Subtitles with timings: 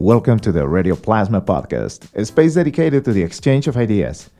[0.00, 4.30] Welcome to the Radio Plasma Podcast, a space dedicated to the exchange of ideas,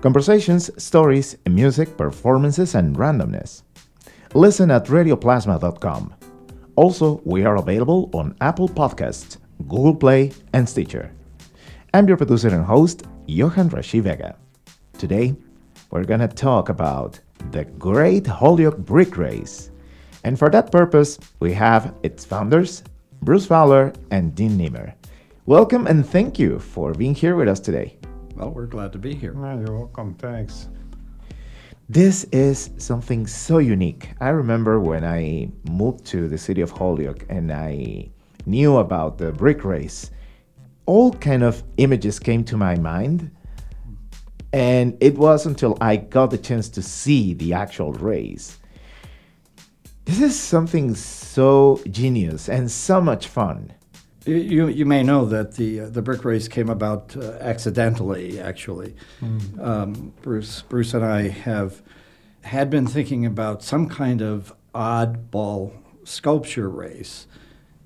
[0.00, 3.62] conversations, stories, music, performances, and randomness.
[4.34, 6.14] Listen at radioplasma.com.
[6.76, 11.12] Also, we are available on Apple Podcasts, Google Play, and Stitcher.
[11.92, 14.36] I'm your producer and host, Johan Rashi Vega.
[14.98, 15.34] Today,
[15.90, 17.18] we're going to talk about
[17.50, 19.72] the Great Holyoke Brick Race.
[20.22, 22.84] And for that purpose, we have its founders,
[23.20, 24.94] Bruce Fowler and Dean Nimmer.
[25.48, 27.96] Welcome and thank you for being here with us today.
[28.34, 29.34] Well, we're glad to be here.
[29.34, 30.14] Yeah, you're welcome.
[30.16, 30.68] Thanks.
[31.88, 34.10] This is something so unique.
[34.20, 38.10] I remember when I moved to the city of Holyoke and I
[38.44, 40.10] knew about the brick race,
[40.84, 43.30] all kind of images came to my mind.
[44.52, 48.58] And it was until I got the chance to see the actual race.
[50.04, 53.72] This is something so genius and so much fun.
[54.28, 58.38] You, you may know that the uh, the brick race came about uh, accidentally.
[58.38, 59.66] Actually, mm.
[59.66, 61.80] um, Bruce Bruce and I have
[62.42, 65.72] had been thinking about some kind of oddball
[66.04, 67.26] sculpture race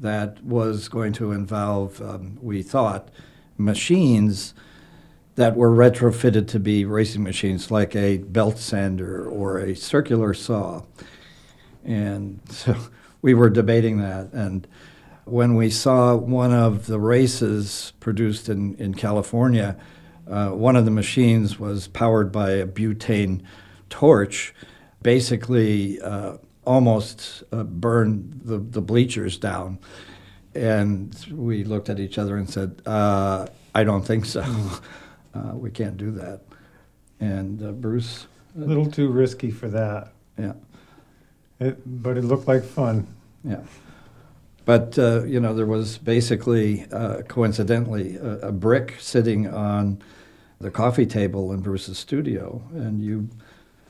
[0.01, 3.09] that was going to involve, um, we thought,
[3.57, 4.53] machines
[5.37, 10.83] that were retrofitted to be racing machines, like a belt sander or a circular saw.
[11.85, 12.77] And so
[13.23, 14.67] we were debating that and
[15.25, 19.77] when we saw one of the races produced in, in California,
[20.29, 23.43] uh, one of the machines was powered by a butane
[23.91, 24.55] torch,
[25.03, 29.79] basically uh, almost uh, burned the, the bleachers down.
[30.55, 34.45] And we looked at each other and said, uh, I don't think so.
[35.35, 36.43] Uh, we can't do that.
[37.19, 38.27] And uh, Bruce?
[38.55, 40.13] A little too risky for that.
[40.39, 40.53] Yeah.
[41.59, 43.07] It, but it looked like fun.
[43.43, 43.63] Yeah.
[44.65, 50.01] But uh, you know, there was basically, uh, coincidentally, a, a, brick sitting on
[50.61, 53.29] the coffee table in Bruce's studio, and you,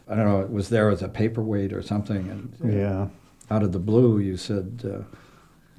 [0.09, 3.09] I don't know, it was there as a paperweight or something, and yeah,
[3.50, 4.82] out of the blue, you said,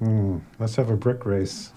[0.00, 1.72] uh, mm, "Let's have a brick race,"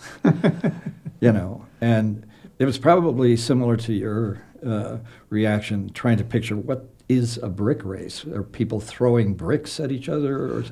[1.19, 2.23] you know, and
[2.59, 4.97] it was probably similar to your uh,
[5.29, 8.25] reaction, trying to picture what is a brick race.
[8.25, 10.63] Are people throwing bricks at each other or,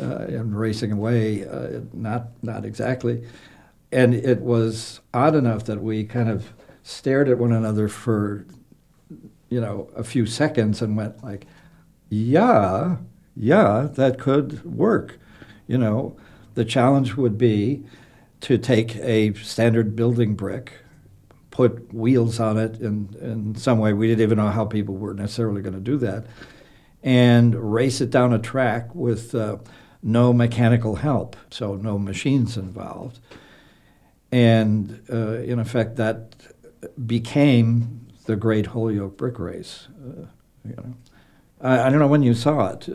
[0.00, 1.46] uh, and racing away?
[1.46, 3.24] Uh, not, not exactly.
[3.92, 6.52] And it was odd enough that we kind of
[6.82, 8.46] stared at one another for,
[9.48, 11.46] you know, a few seconds and went like,
[12.08, 12.96] yeah,
[13.36, 15.18] yeah, that could work.
[15.66, 16.16] You know,
[16.54, 17.84] the challenge would be
[18.40, 20.72] to take a standard building brick
[21.56, 23.94] put wheels on it in, in some way.
[23.94, 26.26] We didn't even know how people were necessarily going to do that.
[27.02, 29.56] And race it down a track with uh,
[30.02, 33.20] no mechanical help, so no machines involved.
[34.30, 36.36] And uh, in effect, that
[37.06, 39.88] became the Great Holyoke Brick Race.
[39.98, 40.26] Uh,
[40.62, 40.94] you know.
[41.62, 42.86] I, I, don't know when you saw it.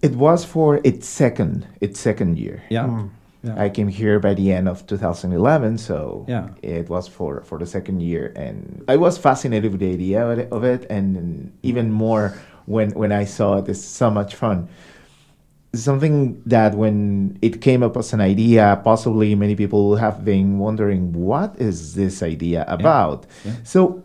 [0.00, 2.62] It was for its second its second year.
[2.70, 2.86] Yeah.
[2.86, 3.10] Mm.
[3.42, 3.54] Yeah.
[3.56, 6.48] I came here by the end of 2011, so yeah.
[6.60, 10.38] it was for, for the second year, and I was fascinated with the idea of
[10.38, 12.34] it, of it and even more
[12.66, 13.68] when when I saw it.
[13.68, 14.68] It's so much fun.
[15.74, 21.12] Something that when it came up as an idea, possibly many people have been wondering,
[21.12, 23.26] what is this idea about?
[23.44, 23.52] Yeah.
[23.64, 24.02] So,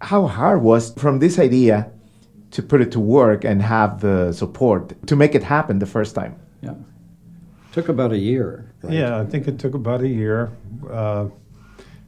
[0.00, 1.90] how hard was from this idea
[2.52, 6.14] to put it to work and have the support to make it happen the first
[6.14, 6.36] time?
[6.62, 6.74] Yeah.
[7.72, 8.72] Took about a year.
[8.82, 8.94] Right?
[8.94, 10.50] Yeah, I think it took about a year.
[10.90, 11.28] Uh,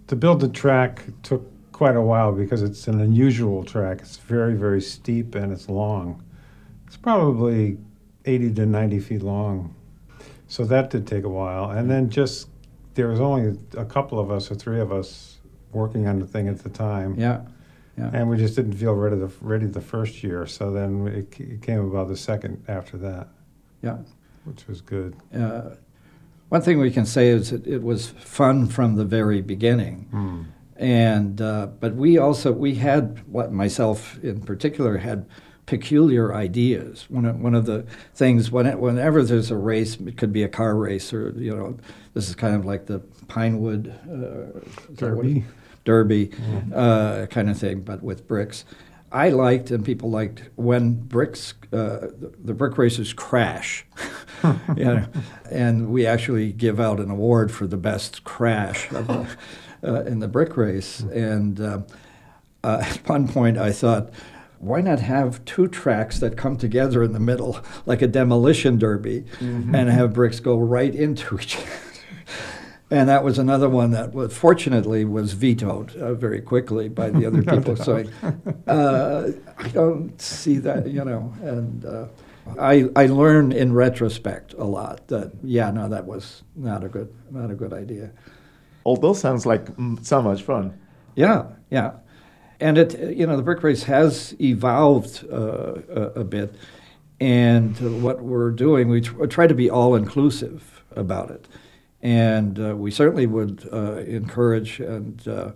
[0.09, 4.01] to build the track took quite a while because it's an unusual track.
[4.01, 6.23] It's very, very steep and it's long.
[6.87, 7.79] It's probably
[8.25, 9.75] 80 to 90 feet long.
[10.49, 11.71] So that did take a while.
[11.71, 12.49] And then just,
[12.95, 15.39] there was only a couple of us or three of us
[15.73, 17.19] working on the thing at the time.
[17.19, 17.43] Yeah.
[17.97, 18.11] Yeah.
[18.13, 20.47] And we just didn't feel ready the, ready the first year.
[20.47, 23.29] So then it, it came about the second after that.
[23.83, 23.99] Yeah
[24.45, 25.17] which was good.
[25.35, 25.77] Uh,
[26.49, 30.09] one thing we can say is that it was fun from the very beginning.
[30.13, 30.47] Mm.
[30.77, 35.27] And uh, but we also we had what myself in particular had
[35.67, 37.07] peculiar ideas.
[37.09, 40.43] One of, one of the things when it, whenever there's a race, it could be
[40.43, 41.79] a car race or you know
[42.15, 44.61] this is kind of like the Pinewood uh,
[44.95, 45.45] Derby,
[45.85, 46.73] Derby mm.
[46.75, 48.65] uh, kind of thing, but with bricks.
[49.11, 53.85] I liked and people liked when bricks, uh, the, the, brick racers crash.
[54.85, 55.07] know,
[55.51, 59.25] and we actually give out an award for the best crash uh,
[59.83, 61.01] in the brick race.
[61.01, 61.83] And uh,
[62.65, 64.11] uh, at one point, I thought,
[64.59, 69.25] why not have two tracks that come together in the middle, like a demolition derby,
[69.41, 69.75] mm-hmm.
[69.75, 71.67] and have bricks go right into each other?
[72.93, 77.25] And that was another one that was, fortunately was vetoed uh, very quickly by the
[77.27, 77.75] other people.
[77.75, 81.33] so I, uh, I don't see that, you know.
[81.43, 82.07] And uh,
[82.59, 87.13] I, I learned in retrospect a lot that yeah, no, that was not a good
[87.31, 88.11] not a good idea.
[88.85, 90.79] Although sounds like mm, so much fun.
[91.15, 91.93] Yeah, yeah,
[92.61, 96.55] and it you know the brick race has evolved uh, a, a, bit,
[97.21, 101.47] and what we're doing we tr- try to be all inclusive about it,
[102.01, 105.53] and uh, we certainly would uh, encourage and uh,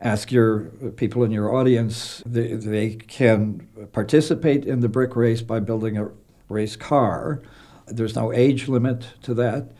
[0.00, 0.64] ask your
[0.96, 6.08] people in your audience they, they can participate in the brick race by building a
[6.48, 7.42] race car.
[7.86, 9.72] There's no age limit to that.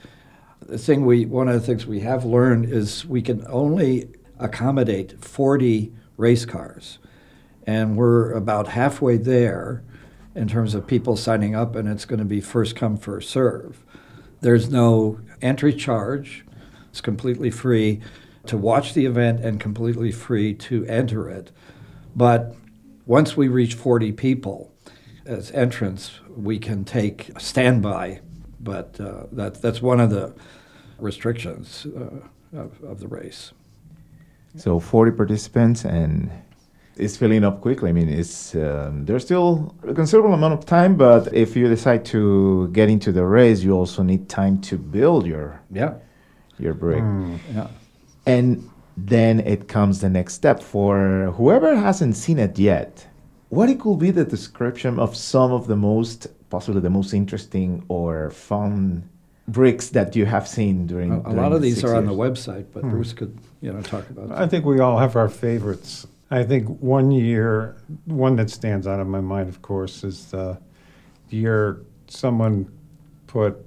[0.61, 5.25] The thing we one of the things we have learned is we can only accommodate
[5.25, 6.99] 40 race cars.
[7.67, 9.85] And we're about halfway there
[10.35, 13.85] in terms of people signing up and it's going to be first come first serve.
[14.41, 16.45] There's no entry charge.
[16.91, 18.01] It's completely free
[18.49, 21.51] to watch the event and completely free to enter it.
[22.15, 22.55] But
[23.07, 24.73] once we reach 40 people
[25.27, 28.21] as entrants, we can take standby,
[28.61, 30.35] but uh, that, that's one of the
[30.99, 33.53] restrictions uh, of, of the race.
[34.57, 36.31] So 40 participants and
[36.97, 37.91] it's filling up quickly.
[37.91, 42.05] I mean, it's um, there's still a considerable amount of time, but if you decide
[42.07, 45.95] to get into the race, you also need time to build your yeah
[46.59, 47.03] your brick.
[47.03, 47.39] Mm.
[47.55, 47.69] Yeah.
[48.29, 53.07] And then it comes the next step for whoever hasn't seen it yet.
[53.49, 57.85] What it could be the description of some of the most, possibly the most interesting
[57.89, 59.09] or fun
[59.47, 61.13] bricks that you have seen during.
[61.13, 61.97] A, a during lot of these are years.
[61.99, 62.91] on the website, but hmm.
[62.91, 64.33] Bruce could, you know, talk about.
[64.33, 66.07] I think we all have our favorites.
[66.31, 70.59] I think one year, one that stands out in my mind, of course, is the
[71.31, 72.71] year someone
[73.27, 73.65] put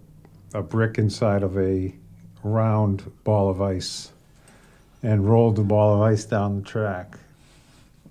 [0.54, 1.96] a brick inside of a
[2.44, 4.12] round ball of ice
[5.04, 7.18] and rolled the ball of ice down the track.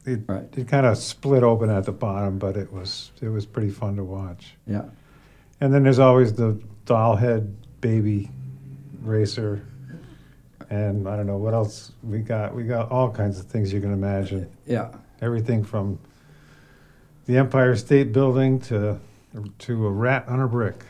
[0.06, 0.46] It, right.
[0.56, 3.96] it kind of split open at the bottom, but it was it was pretty fun
[3.96, 4.54] to watch.
[4.66, 4.84] Yeah.
[5.60, 8.30] And then there's always the doll head baby
[9.02, 9.64] racer,
[10.70, 12.54] and I don't know what else we got.
[12.54, 14.50] We got all kinds of things you can imagine.
[14.66, 14.88] Yeah.
[15.20, 15.98] Everything from
[17.26, 18.98] the Empire State Building to
[19.58, 20.82] to a rat on a brick.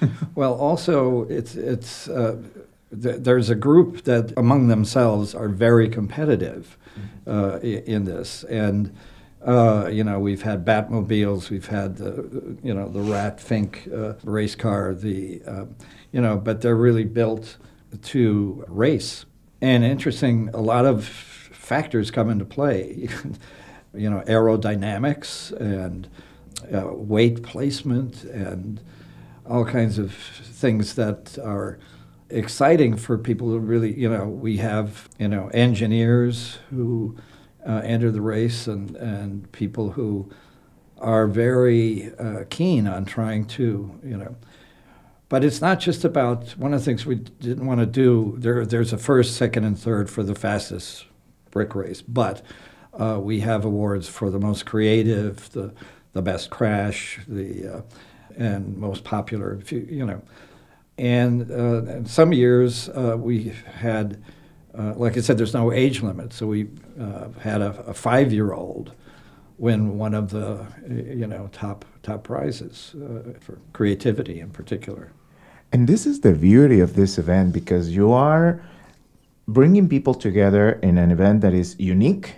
[0.36, 2.08] well, also it's it's.
[2.08, 2.40] Uh,
[2.90, 6.78] there's a group that among themselves are very competitive
[7.26, 8.44] uh, in this.
[8.44, 8.94] And
[9.44, 14.14] uh, you know we've had batmobiles we've had the you know the rat fink uh,
[14.24, 15.64] race car the uh,
[16.10, 17.56] you know but they're really built
[18.02, 19.26] to race.
[19.60, 23.08] And interesting a lot of factors come into play.
[23.94, 26.08] You know aerodynamics and
[26.72, 28.80] uh, weight placement and
[29.48, 31.78] all kinds of things that are
[32.30, 37.16] exciting for people who really, you know, we have, you know, engineers who
[37.66, 40.30] uh, enter the race and, and people who
[40.98, 44.36] are very uh, keen on trying to, you know.
[45.28, 48.34] But it's not just about one of the things we didn't want to do.
[48.38, 51.04] There, there's a first, second, and third for the fastest
[51.50, 52.42] brick race, but
[52.94, 55.72] uh, we have awards for the most creative, the
[56.14, 57.80] the best crash, the uh,
[58.36, 59.60] and most popular.
[59.70, 60.22] You know,
[60.98, 64.22] and uh, some years uh, we had,
[64.76, 66.32] uh, like I said, there's no age limit.
[66.32, 66.68] So we
[67.00, 68.92] uh, had a, a five-year-old
[69.58, 75.12] win one of the, you know, top top prizes uh, for creativity in particular.
[75.72, 78.62] And this is the beauty of this event because you are
[79.46, 82.36] bringing people together in an event that is unique,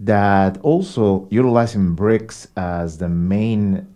[0.00, 3.86] that also utilizing bricks as the main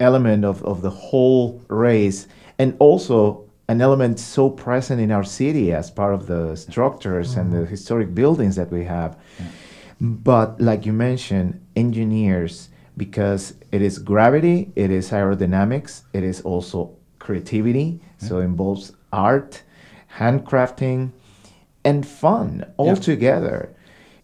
[0.00, 2.26] element of, of the whole race
[2.58, 7.40] and also an element so present in our city as part of the structures mm-hmm.
[7.40, 7.70] and the mm-hmm.
[7.70, 9.18] historic buildings that we have.
[9.38, 9.46] Yeah.
[10.00, 16.96] But like you mentioned, engineers, because it is gravity, it is aerodynamics, it is also
[17.18, 18.00] creativity.
[18.20, 18.28] Yeah.
[18.28, 19.62] So it involves art,
[20.18, 21.12] handcrafting,
[21.84, 22.94] and fun all yeah.
[22.94, 23.74] together.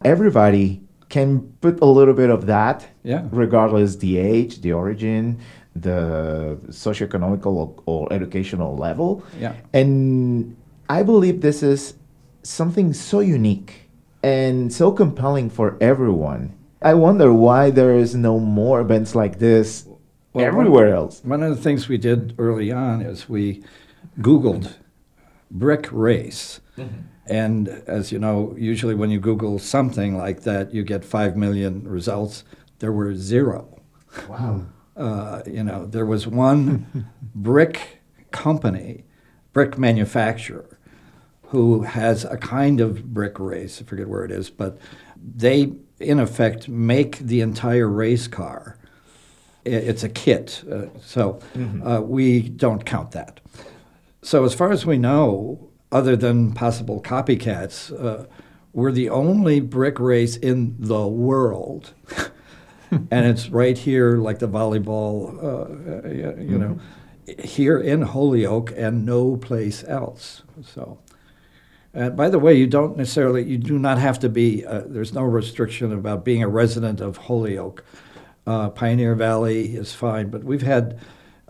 [0.05, 3.27] Everybody can put a little bit of that, yeah.
[3.31, 5.41] regardless the age, the origin,
[5.75, 9.25] the socioeconomical or, or educational level.
[9.39, 9.55] Yeah.
[9.73, 10.57] And
[10.89, 11.95] I believe this is
[12.43, 13.89] something so unique
[14.23, 16.57] and so compelling for everyone.
[16.83, 19.87] I wonder why there is no more events like this
[20.33, 21.25] well, everywhere one, else.
[21.25, 23.63] One of the things we did early on is we
[24.19, 24.75] Googled
[25.51, 26.61] brick race.
[26.77, 27.01] Mm-hmm.
[27.27, 31.87] And as you know, usually when you Google something like that, you get 5 million
[31.87, 32.45] results.
[32.81, 33.81] There were zero.
[34.29, 34.67] Wow.
[35.01, 38.03] Uh, you know, there was one brick
[38.33, 39.05] company,
[39.55, 40.79] brick manufacturer,
[41.45, 43.81] who has a kind of brick race.
[43.81, 44.77] I forget where it is, but
[45.17, 48.79] they, in effect, make the entire race car.
[49.65, 51.41] It's a kit, uh, so
[51.85, 53.41] uh, we don't count that.
[54.23, 58.27] So, as far as we know, other than possible copycats, uh,
[58.73, 61.95] we're the only brick race in the world.
[62.91, 66.79] And it's right here, like the volleyball, uh, uh, you know,
[67.43, 70.43] here in Holyoke and no place else.
[70.63, 70.99] So,
[71.95, 75.13] and by the way, you don't necessarily, you do not have to be, uh, there's
[75.13, 77.85] no restriction about being a resident of Holyoke.
[78.47, 80.99] Uh, Pioneer Valley is fine, but we've had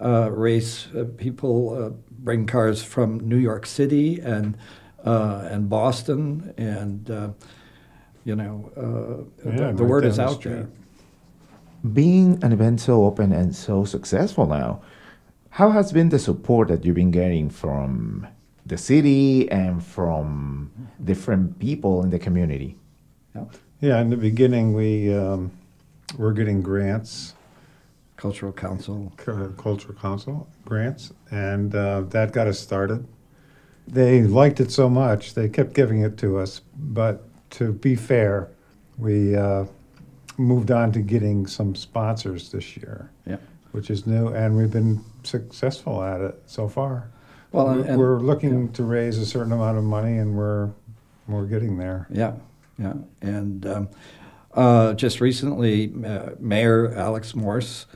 [0.02, 4.56] uh, race uh, people uh, bring cars from New York City and
[5.04, 7.30] uh, and Boston, and uh,
[8.24, 10.52] you know, uh, Yeah, the, right word is the out street.
[10.52, 10.68] there.
[11.92, 14.82] Being an event so open and so successful now,
[15.50, 18.26] how has been the support that you've been getting from
[18.66, 20.70] the city and from
[21.02, 22.76] different people in the community?
[23.34, 23.44] Yeah.
[23.80, 25.50] Yeah, in the beginning, we um,
[26.18, 27.34] were getting grants,
[28.16, 29.10] Cultural Council.
[29.16, 33.06] Cultural Council grants, and uh, that got us started.
[33.88, 36.60] They liked it so much, they kept giving it to us.
[36.76, 38.50] But to be fair,
[38.98, 39.64] we uh,
[40.40, 43.36] moved on to getting some sponsors this year, Yeah.
[43.72, 47.10] which is new, and we've been successful at it so far.
[47.52, 50.70] Well, we're, and- and- we're looking to raise a certain amount of money, and we're
[51.28, 52.08] we're getting there.
[52.10, 52.32] Yeah,
[52.76, 52.94] yeah.
[53.22, 53.88] And um,
[54.52, 57.86] uh, just recently, uh, Mayor Alex Morse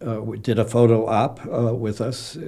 [0.00, 2.38] uh, did a photo op uh, with us.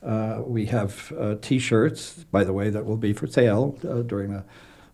[0.00, 4.32] Uh, we have uh, T-shirts, by the way, that will be for sale uh, during
[4.32, 4.44] the,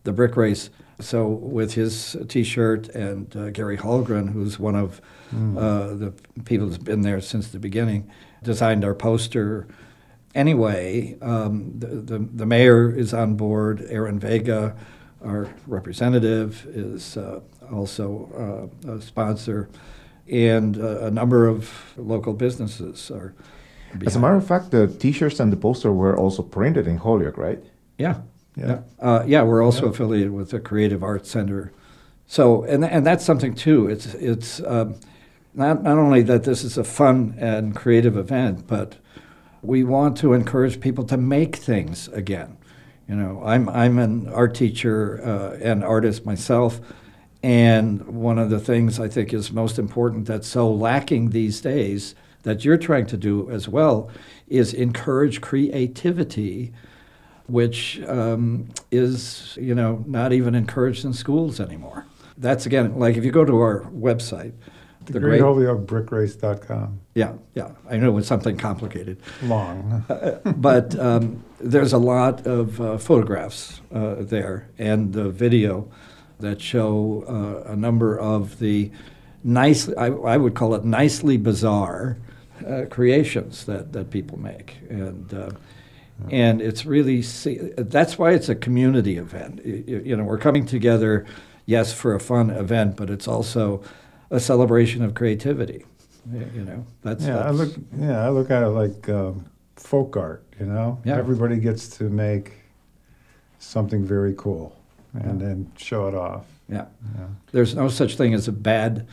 [0.06, 0.70] the brick race.
[0.98, 5.02] So with his T-shirt and uh, Gary Holgren, who's one of
[5.58, 6.14] uh, the
[6.46, 8.10] people that's been there since the beginning,
[8.42, 9.68] designed our poster.
[10.34, 13.84] Anyway, um, the, the, the mayor is on board.
[13.90, 14.74] Aaron Vega,
[15.22, 19.68] our representative, is uh, also uh, a sponsor,
[20.30, 23.34] and uh, a number of local businesses are.
[24.06, 27.38] As a matter of fact, the T-shirts and the poster were also printed in Holyoke,
[27.38, 27.62] right?
[27.98, 28.20] Yeah,
[28.56, 28.80] Yeah.
[29.00, 29.42] uh, yeah.
[29.42, 29.90] We're also Yeah.
[29.90, 31.72] affiliated with the Creative Arts Center,
[32.26, 33.86] so and and that's something too.
[33.88, 34.94] It's it's um,
[35.54, 38.96] not not only that this is a fun and creative event, but
[39.62, 42.56] we want to encourage people to make things again.
[43.08, 46.80] You know, I'm I'm an art teacher uh, and artist myself,
[47.42, 52.14] and one of the things I think is most important that's so lacking these days
[52.42, 54.08] that you're trying to do as well
[54.48, 56.72] is encourage creativity
[57.48, 62.06] which um, is you know not even encouraged in schools anymore.
[62.38, 64.52] That's again like if you go to our website,
[65.06, 67.00] The, the Great great Holyoke Brickrace.com.
[67.14, 70.04] yeah yeah I know it's something complicated, Long.
[70.56, 75.88] but um, there's a lot of uh, photographs uh, there and the video
[76.40, 78.90] that show uh, a number of the
[79.44, 82.18] nice I, I would call it nicely bizarre
[82.66, 85.32] uh, creations that, that people make and.
[86.30, 89.64] And it's really see, that's why it's a community event.
[89.64, 91.26] You know, we're coming together,
[91.66, 93.82] yes, for a fun event, but it's also
[94.30, 95.84] a celebration of creativity.
[96.32, 97.74] You know, that's yeah, I that's- look.
[97.98, 99.44] Yeah, I look at it like um,
[99.76, 100.42] folk art.
[100.58, 101.16] You know, Yeah.
[101.18, 102.52] everybody gets to make
[103.58, 104.74] something very cool
[105.14, 105.46] and Yeah.
[105.46, 106.46] then show it off.
[106.68, 106.86] yeah.
[107.16, 107.26] Yeah.
[107.52, 109.06] There's no such thing as a bad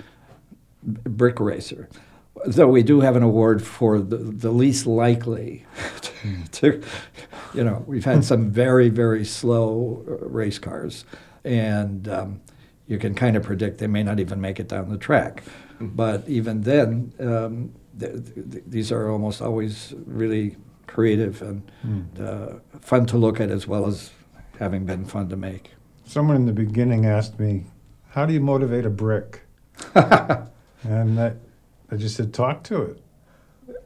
[0.84, 1.88] brick racer.
[2.46, 5.66] Though we do have an award for the, the least likely
[6.54, 6.82] to,
[7.54, 11.06] you know, we've had some very, very slow uh, race cars,
[11.44, 12.42] and um,
[12.88, 15.44] you can kind of predict they may not even make it down the track.
[15.80, 21.72] But even then, um, th- th- these are almost always really creative and
[22.20, 24.12] uh, fun to look at as well as
[24.60, 25.72] having been fun to make.
[26.06, 27.66] Someone in the beginning asked me,
[28.10, 29.42] "How do you motivate a brick?"
[29.96, 31.34] and I,
[31.94, 33.02] I just said, "Talk to it."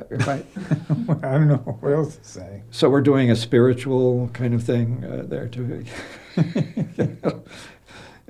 [0.10, 0.46] Right.
[1.24, 2.64] I don't know what else to say.
[2.72, 5.84] So we're doing a spiritual kind of thing uh, there too.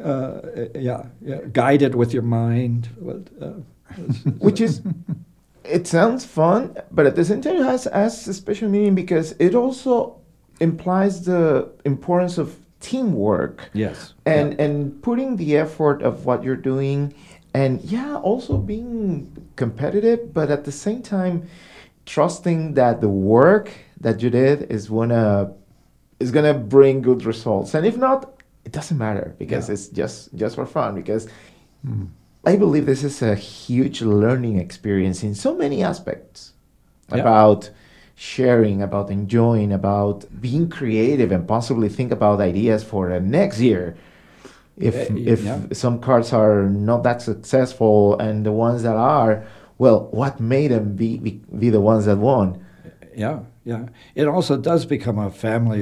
[0.03, 0.41] uh,
[0.75, 2.89] yeah, yeah, guide it with your mind.
[2.99, 3.53] What, uh,
[4.39, 4.81] which is
[5.63, 9.33] it sounds fun but at the same time it has, has a special meaning because
[9.39, 10.19] it also
[10.59, 17.13] implies the importance of teamwork yes, and and putting the effort of what you're doing
[17.57, 19.05] and yeah also being
[19.55, 21.35] competitive but at the same time
[22.05, 23.65] trusting that the work
[24.05, 25.51] that you did is gonna
[26.19, 28.19] is gonna bring good results and if not
[28.67, 29.73] it doesn't matter because Yeah.
[29.73, 31.23] it's just just for fun because
[31.83, 32.05] hmm.
[32.51, 36.39] I believe this is a huge learning experience in so many aspects
[37.09, 37.21] Yeah.
[37.23, 37.61] about
[38.15, 43.83] sharing, about enjoying, about being creative, and possibly think about ideas for the next year.
[44.77, 45.61] If y- if yeah.
[45.73, 49.43] some cards are not that successful, and the ones that are,
[49.77, 52.63] well, what made them be be, be the ones that won?
[53.15, 53.87] Yeah, yeah.
[54.13, 55.81] It also does become a family.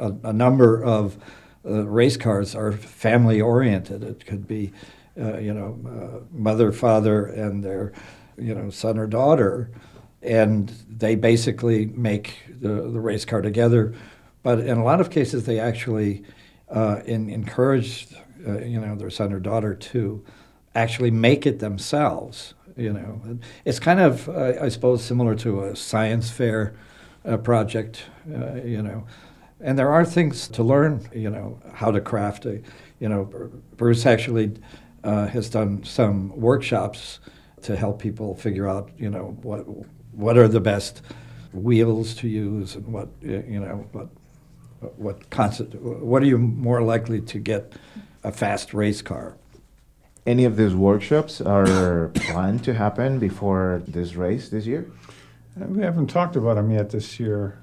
[0.00, 1.18] A, a number of
[1.64, 4.02] uh, race cars are family oriented.
[4.02, 4.72] It could be,
[5.20, 7.92] uh, you know, uh, mother, father, and their,
[8.38, 9.70] you know, son or daughter,
[10.22, 13.94] and they basically make the, the race car together.
[14.42, 16.24] But in a lot of cases, they actually
[16.70, 18.08] uh, in, encourage,
[18.46, 20.24] uh, you know, their son or daughter to
[20.74, 22.54] actually make it themselves.
[22.76, 26.74] You know, it's kind of, uh, I suppose, similar to a science fair
[27.24, 28.04] uh, project.
[28.32, 29.06] Uh, you know,
[29.60, 31.08] and there are things to learn.
[31.14, 32.62] You know, how to craft a.
[32.98, 33.24] You know,
[33.76, 34.52] Bruce actually
[35.04, 37.18] uh, has done some workshops
[37.62, 38.90] to help people figure out.
[38.96, 39.66] You know, what
[40.12, 41.02] what are the best
[41.52, 44.08] wheels to use and what you know what
[44.96, 47.72] what constant what are you more likely to get
[48.24, 49.36] a fast race car
[50.26, 54.84] Any of these workshops are planned to happen before this race this year?
[55.60, 57.54] Uh, We haven't talked about them yet this year.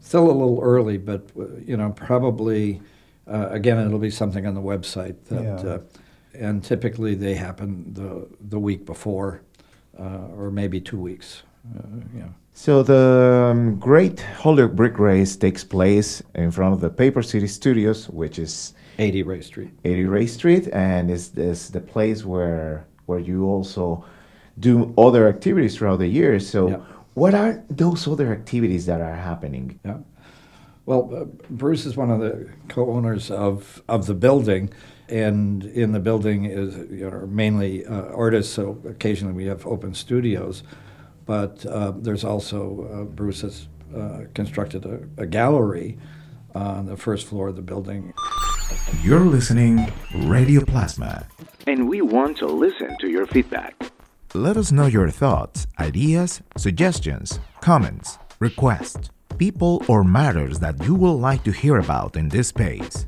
[0.00, 2.80] still a little early but uh, you know probably
[3.26, 5.72] uh, again it'll be something on the website that Yeah.
[5.74, 5.78] uh,
[6.46, 8.10] and typically they happen the
[8.50, 9.40] the week before
[9.98, 11.42] uh, or maybe two weeks
[11.76, 11.82] uh,
[12.20, 12.28] yeah
[12.66, 13.04] So the
[13.52, 18.38] um, Great Holyoke Brick Race takes place in front of the Paper City Studios, which
[18.38, 23.44] is 80 Race Street 80 Race Street, and is is the place where where you
[23.44, 24.04] also
[24.58, 26.40] do other activities throughout the year.
[26.40, 26.76] So, Yeah.
[27.14, 29.78] what are those other activities that are happening?
[29.84, 29.98] Yeah.
[30.86, 34.70] Well, uh, Bruce is one of the co-owners of, of the building,
[35.08, 38.52] and in the building is you know, mainly uh, artists.
[38.54, 40.62] So occasionally we have open studios,
[41.26, 45.98] but uh, there's also uh, Bruce has uh, constructed a, a gallery
[46.54, 48.12] on the first floor of the building.
[49.02, 49.92] You're listening
[50.26, 51.26] Radio Plasma.
[51.66, 53.74] and we want to listen to your feedback.
[54.34, 61.18] Let us know your thoughts, ideas, suggestions, comments, requests, people or matters that you would
[61.28, 63.06] like to hear about in this space.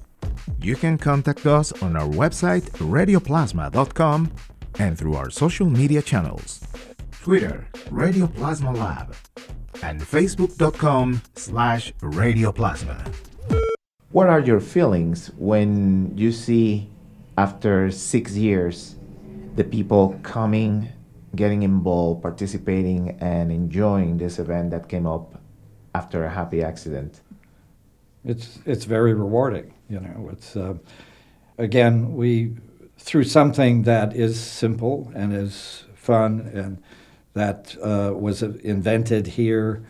[0.60, 4.32] You can contact us on our website radioplasma.com
[4.78, 6.60] and through our social media channels.
[7.22, 9.14] Twitter, Radio Plasma Lab,
[9.82, 12.96] and facebook.com slash radioplasma.
[14.18, 16.90] What are your feelings when you see,
[17.36, 18.96] after six years,
[19.54, 20.88] the people coming,
[21.36, 25.40] getting involved, participating, and enjoying this event that came up
[25.94, 27.20] after a happy accident?
[28.24, 29.72] It's it's very rewarding.
[29.88, 30.74] You know, it's uh,
[31.56, 32.56] again we
[32.98, 36.82] through something that is simple and is fun and
[37.34, 39.84] that uh, was invented here.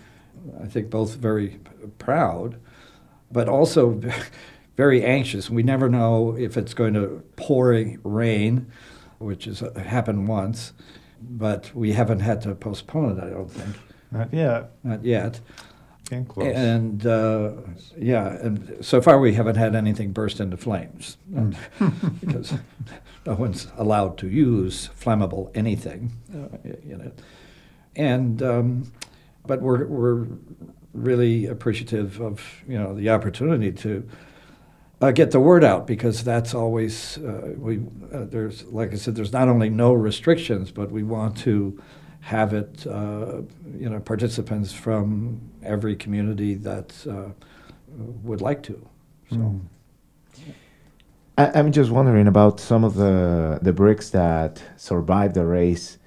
[0.63, 1.61] I think both very
[1.97, 2.61] proud,
[3.31, 4.01] but also
[4.77, 5.51] very anxious.
[5.51, 7.73] We never know if it's going to pour
[8.05, 8.71] rain,
[9.19, 10.73] which has happened once,
[11.21, 13.25] but we haven't had to postpone it.
[13.25, 13.77] I don't think,
[14.11, 14.71] Not yet.
[14.85, 15.41] not yet.
[16.29, 16.55] Close.
[16.55, 17.51] And uh,
[17.99, 21.55] yeah, and so far we haven't had anything burst into flames and-
[22.21, 22.55] because
[23.27, 27.21] no one's allowed to use flammable anything uh, in it.
[27.95, 28.93] And um,
[29.47, 30.27] but we're we're
[31.05, 34.09] really appreciative of you know the opportunity to.
[35.01, 37.79] Uh, get the word out because that's always uh, we.
[38.13, 41.81] Uh, there's like I said, there's not only no restrictions, but we want to
[42.21, 43.43] have it, uh,
[43.79, 47.31] you know, participants from every community that uh,
[48.25, 48.89] would like to.
[49.31, 49.61] So, Mm.
[51.39, 55.98] I, I'm just wondering about some of the the bricks that survived the race.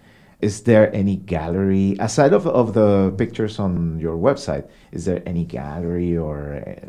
[0.41, 4.67] Is there any gallery aside of, of the pictures on your website?
[4.91, 6.87] Is there any gallery or uh,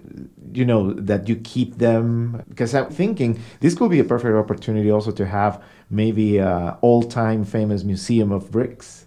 [0.53, 2.43] you know that you keep them?
[2.49, 7.45] Because I'm thinking this could be a perfect opportunity also to have maybe a all-time
[7.45, 9.07] famous museum of bricks.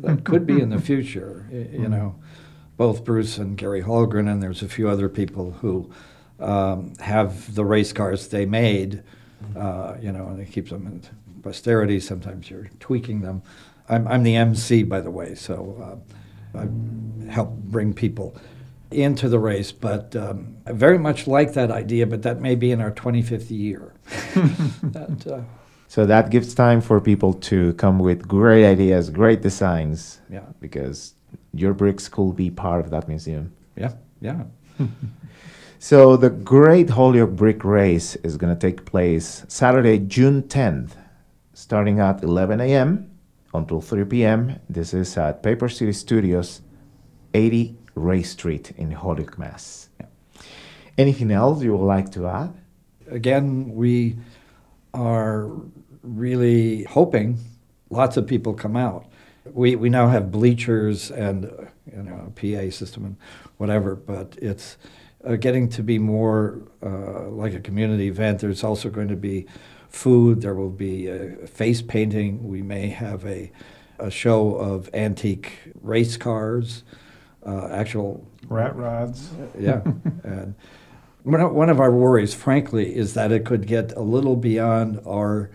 [0.00, 1.46] that could be in the future.
[1.52, 2.16] You know,
[2.76, 5.88] both Bruce and Gary Holgren, and there's a few other people who
[6.40, 9.04] um, have the race cars they made.
[9.56, 11.00] Uh, you know, and they keep them in
[11.44, 12.00] posterity.
[12.00, 13.42] Sometimes you're tweaking them.
[13.88, 16.02] I'm, I'm the MC, by the way, so
[16.56, 16.66] uh, I
[17.30, 18.36] help bring people
[18.90, 19.70] into the race.
[19.72, 22.06] But um, I very much like that idea.
[22.06, 23.92] But that may be in our 25th year.
[24.82, 25.42] that, uh,
[25.88, 30.20] So that gives time for people to come with great ideas, great designs.
[30.30, 30.46] Yeah.
[30.60, 31.14] Because
[31.52, 33.52] your bricks could be part of that museum.
[33.76, 34.44] yeah, yeah.
[35.78, 40.92] So the Great Holyoke Brick Race is going to take place Saturday, June 10th,
[41.64, 43.10] starting at 11 a.m.
[43.54, 44.60] until 3 p.m.
[44.68, 46.60] This is at Paper City Studios,
[47.32, 49.88] 80 Race Street in Holyoke, Mass.
[50.98, 52.52] Anything else you would like to add?
[53.10, 54.18] Again, we
[54.92, 55.50] are
[56.02, 57.38] really hoping
[57.88, 59.06] lots of people come out.
[59.46, 61.44] We, we now have bleachers and
[61.90, 63.16] you know a PA system and
[63.56, 64.76] whatever, but it's
[65.26, 68.40] uh, getting to be more uh, like a community event.
[68.40, 69.46] There's also going to be
[69.94, 70.42] food.
[70.42, 71.08] There will be
[71.46, 72.48] face painting.
[72.48, 73.50] We may have a
[73.98, 76.84] a show of antique race cars,
[77.46, 79.30] uh, actual Rat rods.
[79.58, 79.80] yeah.
[80.24, 80.54] and
[81.22, 85.00] one of, one of our worries, frankly, is that it could get a little beyond
[85.06, 85.50] our,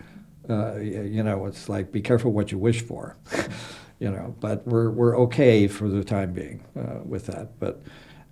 [0.48, 3.16] uh, you know, it's like be careful what you wish for,
[4.00, 4.34] you know.
[4.40, 7.58] But we're we're okay for the time being uh, with that.
[7.60, 7.82] But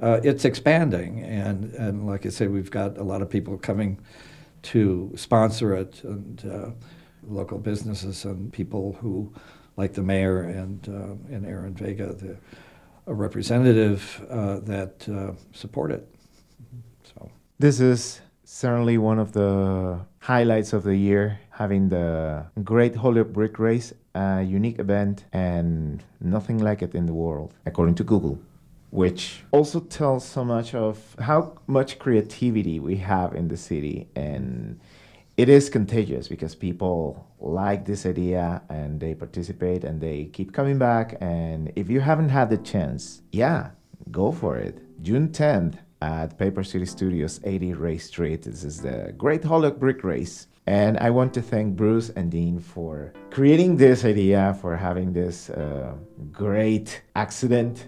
[0.01, 4.01] uh, it's expanding, and and like I said, we've got a lot of people coming
[4.73, 6.71] to sponsor it, and uh,
[7.27, 9.33] local businesses and people who,
[9.77, 12.37] like the mayor and uh, and Aaron Vega, the
[13.09, 16.07] a representative uh, that uh, support it.
[17.05, 23.33] So This is certainly one of the highlights of the year, having the Great Holyoke
[23.33, 28.39] Brick Race, a unique event and nothing like it in the world, according to Google,
[28.91, 34.09] which also tells so much of how much creativity we have in the city.
[34.17, 34.81] And
[35.37, 40.79] it is contagious because people like this idea and they participate and they keep coming
[40.79, 41.17] back.
[41.21, 43.71] And if you haven't had the chance, yeah,
[44.11, 44.81] go for it.
[45.03, 48.43] June 10th at Paper City Studios, 80 Race Street.
[48.43, 50.47] This is the Great Holyoke Brick Race.
[50.67, 55.51] And I want to thank Bruce and Dean for creating this idea, for having this
[55.51, 55.95] uh,
[56.31, 57.87] great accident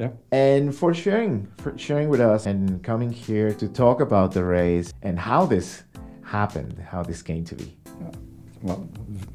[0.00, 4.42] yeah, and for sharing for sharing with us and coming here to talk about the
[4.44, 5.82] race and how this
[6.24, 7.76] happened, how this came to be.
[8.62, 8.80] well,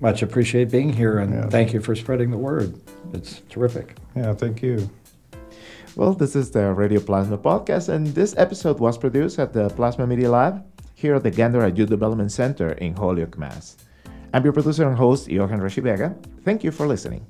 [0.02, 1.50] much appreciate being here, and Yeah.
[1.50, 2.70] thank you for spreading the word.
[3.14, 3.88] It's terrific.
[4.16, 4.78] Yeah, thank you.
[5.96, 10.06] Well, this is the Radio Plasma podcast, and this episode was produced at the Plasma
[10.06, 13.78] Media Lab here at the Gander Youth Development Center in Holyoke, Mass.
[14.34, 16.14] I'm your producer and host, Johan Rashi Vega.
[16.44, 17.26] Thank you for listening.